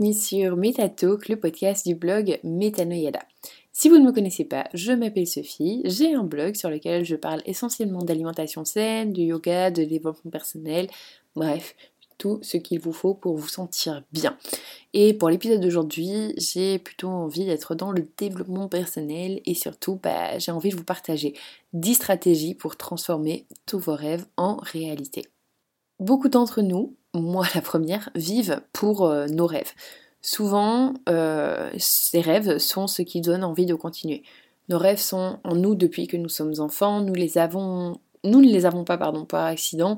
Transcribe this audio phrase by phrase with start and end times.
[0.00, 3.20] bienvenue sur MetaTalk, le podcast du blog Metanoyada.
[3.70, 7.16] Si vous ne me connaissez pas, je m'appelle Sophie, j'ai un blog sur lequel je
[7.16, 10.88] parle essentiellement d'alimentation saine, du yoga, de développement personnel,
[11.36, 11.76] bref,
[12.16, 14.38] tout ce qu'il vous faut pour vous sentir bien.
[14.94, 20.38] Et pour l'épisode d'aujourd'hui, j'ai plutôt envie d'être dans le développement personnel et surtout, bah,
[20.38, 21.34] j'ai envie de vous partager
[21.74, 25.26] 10 stratégies pour transformer tous vos rêves en réalité.
[25.98, 29.72] Beaucoup d'entre nous, moi la première, vivent pour euh, nos rêves.
[30.22, 34.22] Souvent, euh, ces rêves sont ce qui donne envie de continuer.
[34.68, 38.48] Nos rêves sont en nous depuis que nous sommes enfants, nous les avons nous ne
[38.48, 39.96] les avons pas pardon par accident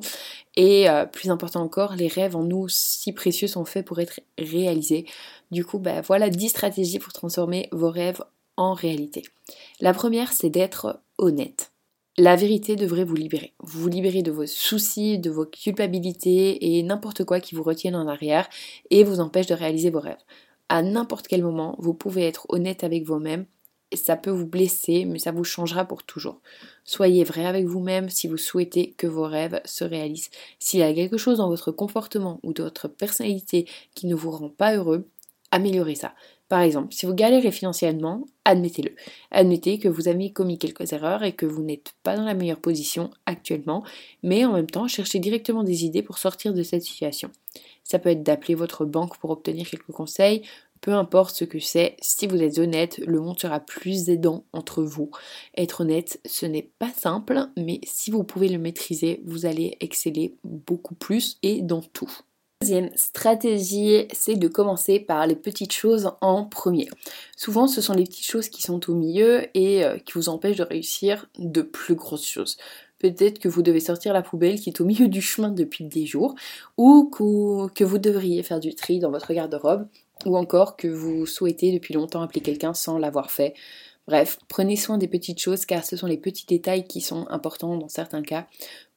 [0.54, 4.20] et euh, plus important encore les rêves en nous si précieux sont faits pour être
[4.38, 5.06] réalisés
[5.50, 8.22] du coup bah, voilà 10 stratégies pour transformer vos rêves
[8.56, 9.24] en réalité
[9.80, 11.71] la première c'est d'être honnête
[12.18, 13.54] la vérité devrait vous libérer.
[13.60, 18.06] Vous libérer de vos soucis, de vos culpabilités et n'importe quoi qui vous retienne en
[18.06, 18.48] arrière
[18.90, 20.22] et vous empêche de réaliser vos rêves.
[20.68, 23.46] À n'importe quel moment, vous pouvez être honnête avec vous-même.
[23.94, 26.40] Ça peut vous blesser, mais ça vous changera pour toujours.
[26.84, 30.30] Soyez vrai avec vous-même si vous souhaitez que vos rêves se réalisent.
[30.58, 34.30] S'il y a quelque chose dans votre comportement ou dans votre personnalité qui ne vous
[34.30, 35.08] rend pas heureux,
[35.50, 36.14] améliorez ça.
[36.52, 38.94] Par exemple, si vous galérez financièrement, admettez-le.
[39.30, 42.60] Admettez que vous avez commis quelques erreurs et que vous n'êtes pas dans la meilleure
[42.60, 43.82] position actuellement,
[44.22, 47.30] mais en même temps, cherchez directement des idées pour sortir de cette situation.
[47.84, 50.42] Ça peut être d'appeler votre banque pour obtenir quelques conseils,
[50.82, 54.82] peu importe ce que c'est, si vous êtes honnête, le monde sera plus aidant entre
[54.82, 55.10] vous.
[55.56, 60.36] Être honnête, ce n'est pas simple, mais si vous pouvez le maîtriser, vous allez exceller
[60.44, 62.12] beaucoup plus et dans tout.
[62.62, 66.88] Deuxième stratégie, c'est de commencer par les petites choses en premier.
[67.36, 70.58] Souvent, ce sont les petites choses qui sont au milieu et euh, qui vous empêchent
[70.58, 72.58] de réussir de plus grosses choses.
[73.00, 76.06] Peut-être que vous devez sortir la poubelle qui est au milieu du chemin depuis des
[76.06, 76.36] jours,
[76.76, 79.88] ou que vous devriez faire du tri dans votre garde-robe,
[80.24, 83.54] ou encore que vous souhaitez depuis longtemps appeler quelqu'un sans l'avoir fait.
[84.08, 87.76] Bref, prenez soin des petites choses car ce sont les petits détails qui sont importants
[87.76, 88.48] dans certains cas.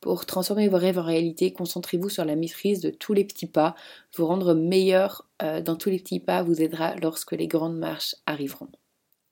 [0.02, 3.76] Pour transformer vos rêves en réalité, concentrez-vous sur la maîtrise de tous les petits pas.
[4.16, 8.16] Vous rendre meilleur euh, dans tous les petits pas vous aidera lorsque les grandes marches
[8.26, 8.70] arriveront.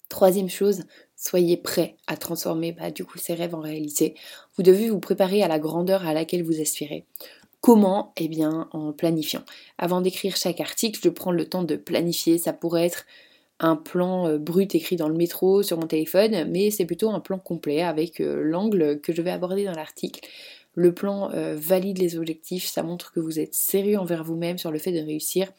[0.09, 0.83] Troisième chose,
[1.15, 4.13] soyez prêt à transformer bah, du coup ces rêves en réalité.
[4.55, 7.07] Vous devez vous préparer à la grandeur à laquelle vous aspirez.
[7.61, 8.13] Comment?
[8.17, 9.43] Eh bien en planifiant.
[9.79, 12.37] Avant d'écrire chaque article, je prends le temps de planifier.
[12.37, 13.05] Ça pourrait être
[13.59, 17.19] un plan euh, brut écrit dans le métro sur mon téléphone, mais c'est plutôt un
[17.19, 20.27] plan complet avec euh, l'angle que je vais aborder dans l'article.
[20.75, 24.71] Le plan euh, valide les objectifs, ça montre que vous êtes sérieux envers vous-même sur
[24.71, 25.53] le fait de réussir.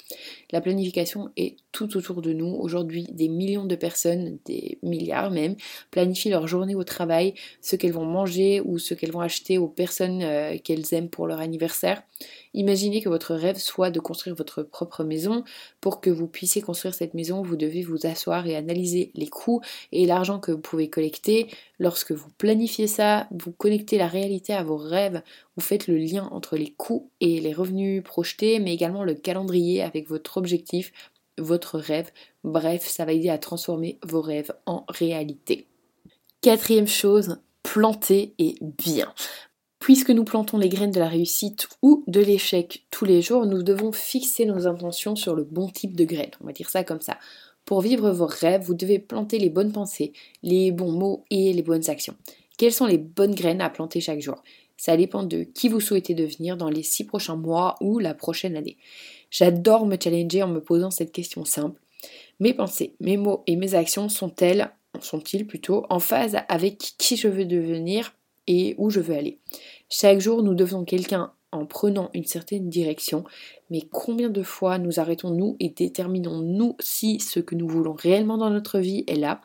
[0.51, 2.53] La planification est tout autour de nous.
[2.53, 5.55] Aujourd'hui, des millions de personnes, des milliards même,
[5.93, 9.69] planifient leur journée au travail, ce qu'elles vont manger ou ce qu'elles vont acheter aux
[9.69, 10.25] personnes
[10.65, 12.03] qu'elles aiment pour leur anniversaire.
[12.55, 15.45] Imaginez que votre rêve soit de construire votre propre maison.
[15.81, 19.61] Pour que vous puissiez construire cette maison, vous devez vous asseoir et analyser les coûts
[19.93, 21.49] et l'argent que vous pouvez collecter.
[21.79, 25.23] Lorsque vous planifiez ça, vous connectez la réalité à vos rêves,
[25.57, 29.83] vous faites le lien entre les coûts et les revenus projetés, mais également le calendrier
[29.83, 30.93] avec votre objectif,
[31.39, 32.11] votre rêve.
[32.45, 35.67] Bref, ça va aider à transformer vos rêves en réalité.
[36.41, 39.13] Quatrième chose, planter et bien.
[39.85, 43.63] Puisque nous plantons les graines de la réussite ou de l'échec tous les jours, nous
[43.63, 46.31] devons fixer nos intentions sur le bon type de graines.
[46.41, 47.19] On va dire ça comme ça.
[47.67, 51.61] Pour vivre vos rêves, vous devez planter les bonnes pensées, les bons mots et les
[51.61, 52.17] bonnes actions.
[52.57, 54.43] Quelles sont les bonnes graines à planter chaque jour?
[54.79, 58.57] Ça dépend de qui vous souhaitez devenir dans les six prochains mois ou la prochaine
[58.57, 58.79] année.
[59.31, 61.79] J'adore me challenger en me posant cette question simple.
[62.41, 64.71] Mes pensées, mes mots et mes actions sont-elles,
[65.03, 68.15] sont-ils plutôt, en phase avec qui je veux devenir?
[68.47, 69.39] Et où je veux aller.
[69.89, 73.25] Chaque jour, nous devenons quelqu'un en prenant une certaine direction,
[73.71, 78.51] mais combien de fois nous arrêtons-nous et déterminons-nous si ce que nous voulons réellement dans
[78.51, 79.41] notre vie est là?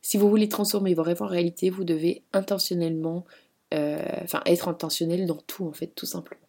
[0.00, 3.24] Si vous voulez transformer vos rêves en réalité, vous devez intentionnellement,
[3.74, 6.40] euh, enfin être intentionnel dans tout en fait, tout simplement.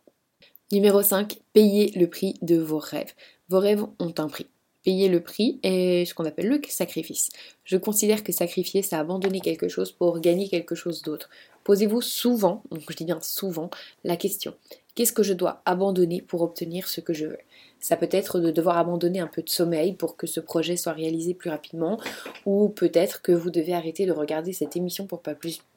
[0.71, 3.13] Numéro 5, payez le prix de vos rêves.
[3.49, 4.47] Vos rêves ont un prix
[4.85, 7.31] payer le prix est ce qu'on appelle le sacrifice.
[7.65, 11.29] Je considère que sacrifier, c'est abandonner quelque chose pour gagner quelque chose d'autre.
[11.65, 13.69] Posez-vous souvent, donc je dis bien souvent,
[14.03, 14.53] la question
[14.95, 17.37] qu'est-ce que je dois abandonner pour obtenir ce que je veux?
[17.79, 20.93] Ça peut être de devoir abandonner un peu de sommeil pour que ce projet soit
[20.93, 21.99] réalisé plus rapidement,
[22.45, 25.35] ou peut-être que vous devez arrêter de regarder cette émission pour pas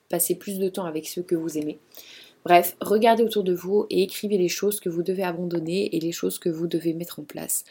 [0.09, 1.79] passer plus de temps avec ceux que vous aimez.
[2.45, 6.13] Bref, regardez autour de vous et écrivez les choses que vous devez abandonner et les
[6.13, 7.65] choses que vous devez mettre en place.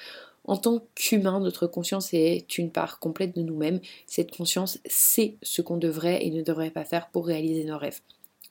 [0.48, 3.82] En tant qu'humain, notre conscience est une part complète de nous-mêmes.
[4.06, 8.00] Cette conscience sait ce qu'on devrait et ne devrait pas faire pour réaliser nos rêves.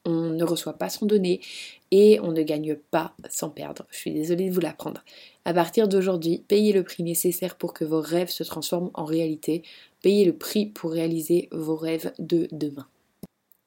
[0.04, 1.40] on ne reçoit pas sans donner
[1.90, 3.86] et on ne gagne pas sans perdre.
[3.90, 5.02] Je suis désolée de vous l'apprendre.
[5.44, 9.64] À partir d'aujourd'hui, payez le prix nécessaire pour que vos rêves se transforment en réalité.
[10.02, 12.86] Payez le prix pour réaliser vos rêves de demain.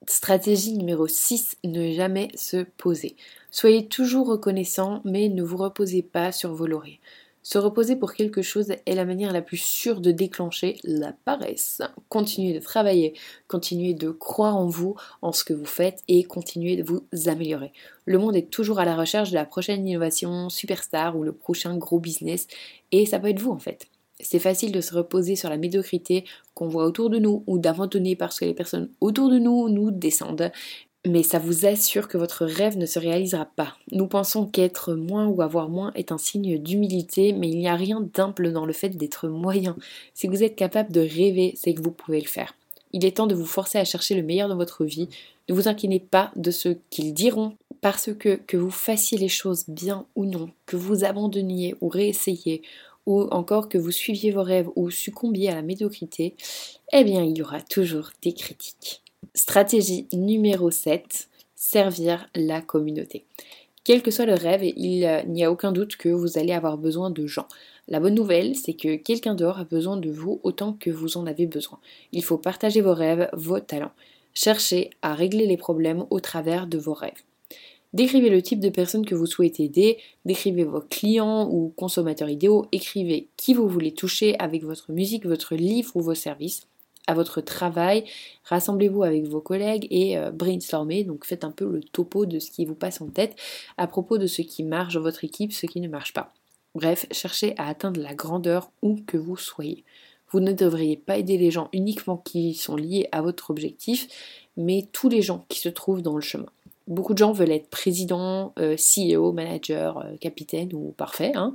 [0.08, 3.18] Stratégie numéro 6, ne jamais se poser.
[3.52, 7.02] Soyez toujours reconnaissant, mais ne vous reposez pas sur vos lauriers.
[7.42, 11.82] Se reposer pour quelque chose est la manière la plus sûre de déclencher la paresse.
[12.10, 13.14] Continuez de travailler,
[13.48, 17.72] continuez de croire en vous, en ce que vous faites et continuez de vous améliorer.
[18.06, 21.78] Le monde est toujours à la recherche de la prochaine innovation superstar ou le prochain
[21.78, 22.48] gros business
[22.92, 23.88] et ça peut être vous en fait.
[24.22, 28.18] C'est facile de se reposer sur la médiocrité qu'on voit autour de nous ou d'abandonner
[28.18, 30.52] parce que les personnes autour de nous nous descendent
[31.08, 33.78] mais ça vous assure que votre rêve ne se réalisera pas.
[33.92, 37.76] Nous pensons qu'être moins ou avoir moins est un signe d'humilité, mais il n'y a
[37.76, 39.78] rien d'imple dans le fait d'être moyen.
[40.14, 42.54] Si vous êtes capable de rêver, c'est que vous pouvez le faire.
[42.92, 45.08] Il est temps de vous forcer à chercher le meilleur dans votre vie.
[45.48, 49.66] Ne vous inquiétez pas de ce qu'ils diront, parce que que vous fassiez les choses
[49.68, 52.62] bien ou non, que vous abandonniez ou réessayiez,
[53.06, 56.36] ou encore que vous suiviez vos rêves ou succombiez à la médiocrité,
[56.92, 59.02] eh bien il y aura toujours des critiques.
[59.36, 63.26] Stratégie numéro 7, servir la communauté.
[63.84, 67.12] Quel que soit le rêve, il n'y a aucun doute que vous allez avoir besoin
[67.12, 67.48] de gens.
[67.88, 71.28] La bonne nouvelle, c'est que quelqu'un dehors a besoin de vous autant que vous en
[71.28, 71.80] avez besoin.
[72.12, 73.92] Il faut partager vos rêves, vos talents.
[74.34, 77.24] Cherchez à régler les problèmes au travers de vos rêves.
[77.94, 82.68] Décrivez le type de personne que vous souhaitez aider, décrivez vos clients ou consommateurs idéaux,
[82.72, 86.68] écrivez qui vous voulez toucher avec votre musique, votre livre ou vos services
[87.08, 88.04] à votre travail,
[88.44, 92.52] rassemblez-vous avec vos collègues et euh, brainstormez, donc faites un peu le topo de ce
[92.52, 93.36] qui vous passe en tête
[93.78, 96.34] à propos de ce qui marche dans votre équipe, ce qui ne marche pas.
[96.76, 99.84] Bref, cherchez à atteindre la grandeur où que vous soyez.
[100.32, 104.08] Vous ne devriez pas aider les gens uniquement qui sont liés à votre objectif,
[104.58, 106.46] mais tous les gens qui se trouvent dans le chemin.
[106.88, 111.54] Beaucoup de gens veulent être président, euh, CEO, manager, euh, capitaine ou parfait, hein,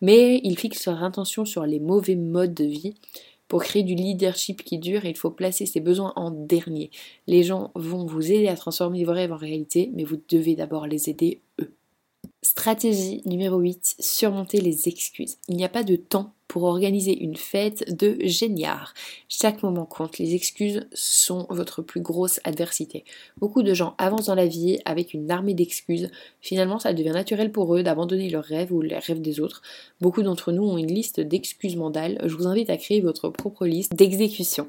[0.00, 2.94] mais ils fixent leur intention sur les mauvais modes de vie
[3.54, 6.90] pour créer du leadership qui dure, il faut placer ses besoins en dernier.
[7.28, 10.88] Les gens vont vous aider à transformer vos rêves en réalité, mais vous devez d'abord
[10.88, 11.72] les aider eux.
[12.42, 15.36] Stratégie numéro 8, surmonter les excuses.
[15.46, 18.94] Il n'y a pas de temps pour organiser une fête de géniard.
[19.28, 23.02] Chaque moment compte, les excuses sont votre plus grosse adversité.
[23.38, 26.12] Beaucoup de gens avancent dans la vie avec une armée d'excuses.
[26.40, 29.62] Finalement, ça devient naturel pour eux d'abandonner leurs rêves ou les rêves des autres.
[30.00, 32.20] Beaucoup d'entre nous ont une liste d'excuses mandales.
[32.24, 34.68] Je vous invite à créer votre propre liste d'exécution.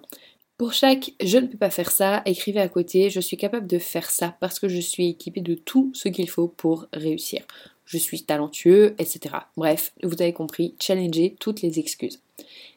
[0.58, 3.78] Pour chaque je ne peux pas faire ça, écrivez à côté je suis capable de
[3.78, 7.42] faire ça parce que je suis équipé de tout ce qu'il faut pour réussir.
[7.84, 9.36] Je suis talentueux, etc.
[9.58, 12.22] Bref, vous avez compris, challenger toutes les excuses.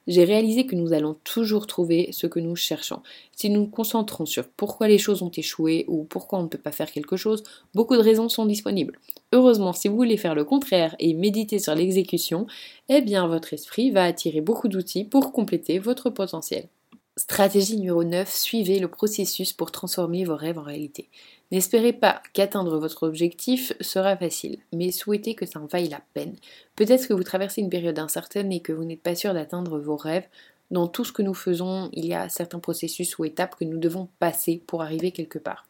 [0.09, 3.01] J'ai réalisé que nous allons toujours trouver ce que nous cherchons.
[3.31, 6.59] Si nous nous concentrons sur pourquoi les choses ont échoué ou pourquoi on ne peut
[6.59, 7.45] pas faire quelque chose,
[7.75, 8.99] beaucoup de raisons sont disponibles.
[9.33, 12.49] Heureusement, si vous voulez faire le contraire et méditer sur l'exécution,
[12.89, 16.69] eh bien votre esprit va attirer beaucoup d'outils pour compléter votre potentiel.
[17.19, 21.09] Stratégie numéro 9, suivez le processus pour transformer vos rêves en réalité.
[21.51, 26.37] N'espérez pas qu'atteindre votre objectif sera facile, mais souhaitez que ça en vaille la peine.
[26.77, 29.97] Peut-être que vous traversez une période incertaine et que vous n'êtes pas sûr d'atteindre vos
[29.97, 30.29] rêves.
[30.71, 33.79] Dans tout ce que nous faisons, il y a certains processus ou étapes que nous
[33.79, 35.67] devons passer pour arriver quelque part.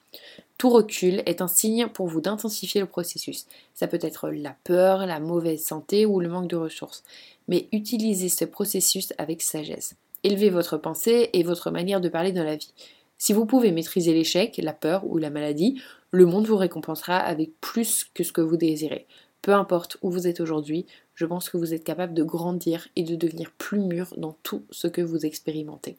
[0.58, 3.46] Tout recul est un signe pour vous d'intensifier le processus.
[3.72, 7.04] Ça peut être la peur, la mauvaise santé ou le manque de ressources.
[7.46, 9.94] Mais utilisez ce processus avec sagesse.
[10.24, 12.72] Élevez votre pensée et votre manière de parler dans la vie.
[13.18, 17.50] Si vous pouvez maîtriser l'échec, la peur ou la maladie, le monde vous récompensera avec
[17.60, 19.06] plus que ce que vous désirez.
[19.42, 23.02] Peu importe où vous êtes aujourd'hui, je pense que vous êtes capable de grandir et
[23.02, 25.96] de devenir plus mûr dans tout ce que vous expérimentez.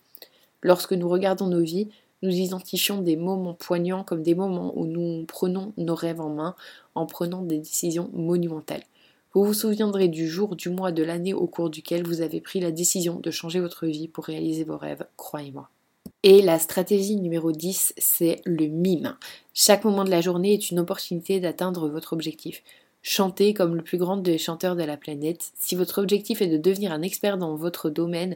[0.62, 1.90] Lorsque nous regardons nos vies,
[2.22, 6.56] nous identifions des moments poignants comme des moments où nous prenons nos rêves en main
[6.96, 8.84] en prenant des décisions monumentales.
[9.34, 12.60] Vous vous souviendrez du jour, du mois, de l'année au cours duquel vous avez pris
[12.60, 15.70] la décision de changer votre vie pour réaliser vos rêves, croyez-moi.
[16.24, 19.16] Et la stratégie numéro 10, c'est le mime.
[19.54, 22.64] Chaque moment de la journée est une opportunité d'atteindre votre objectif.
[23.04, 25.52] Chantez comme le plus grand des chanteurs de la planète.
[25.60, 28.36] Si votre objectif est de devenir un expert dans votre domaine,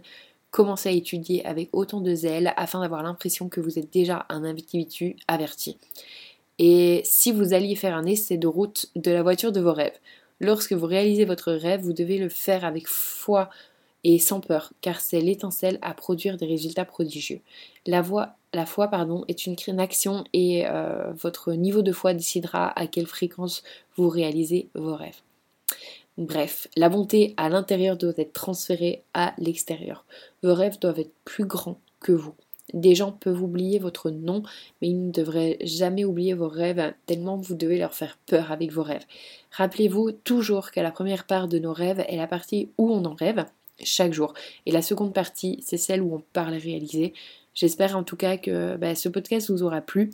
[0.51, 4.43] commencez à étudier avec autant de zèle afin d'avoir l'impression que vous êtes déjà un
[4.43, 5.77] individu averti.
[6.59, 9.97] Et si vous alliez faire un essai de route de la voiture de vos rêves,
[10.39, 13.49] Lorsque vous réalisez votre rêve, vous devez le faire avec foi
[14.03, 17.39] et sans peur, car c'est l'étincelle à produire des résultats prodigieux.
[17.85, 23.07] La, foi pardon, est une, action et euh, votre niveau de foi décidera à quelle
[23.07, 23.63] fréquence
[23.95, 25.21] vous réalisez vos rêves.
[26.17, 30.05] Bref, la bonté à l'intérieur doit être transférée à l'extérieur.
[30.43, 32.35] Vos rêves doivent être plus grands que vous.
[32.73, 34.43] Des gens peuvent oublier votre nom,
[34.81, 38.71] mais ils ne devraient jamais oublier vos rêves, tellement vous devez leur faire peur avec
[38.71, 39.05] vos rêves.
[39.51, 43.13] Rappelez-vous toujours que la première part de nos rêves est la partie où on en
[43.13, 43.45] rêve,
[43.83, 44.33] chaque jour.
[44.65, 47.13] Et la seconde partie, c'est celle où on parle réaliser.
[47.53, 50.09] J'espère en tout cas que bah, ce podcast vous aura plu.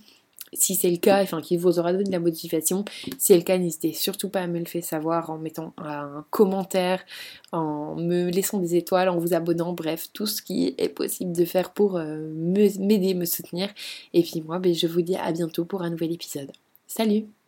[0.53, 3.43] Si c'est le cas, enfin qu'il vous aura donné de la motivation, si c'est le
[3.43, 7.03] cas, n'hésitez surtout pas à me le faire savoir en mettant un commentaire,
[7.51, 11.45] en me laissant des étoiles, en vous abonnant, bref, tout ce qui est possible de
[11.45, 13.69] faire pour euh, m'aider, me soutenir.
[14.13, 16.51] Et puis moi, ben, je vous dis à bientôt pour un nouvel épisode.
[16.87, 17.38] Salut